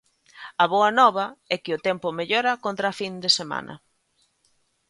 A 0.63 0.65
boa 0.73 0.91
nova 0.99 1.25
é 1.53 1.55
que 1.63 1.75
o 1.77 1.81
tempo 1.87 2.15
mellora 2.19 2.59
contra 2.65 2.85
a 2.89 2.97
fin 2.99 3.13
de 3.23 3.29
semana. 3.39 3.75